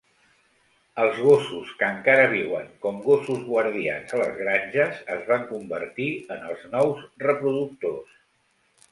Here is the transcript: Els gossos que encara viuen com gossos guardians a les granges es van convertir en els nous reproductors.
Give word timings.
Els 1.01 1.17
gossos 1.23 1.73
que 1.81 1.89
encara 1.95 2.23
viuen 2.31 2.71
com 2.85 2.95
gossos 3.07 3.43
guardians 3.49 4.15
a 4.17 4.21
les 4.21 4.33
granges 4.39 5.03
es 5.17 5.21
van 5.33 5.45
convertir 5.51 6.07
en 6.37 6.41
els 6.53 6.65
nous 6.73 7.05
reproductors. 7.25 8.17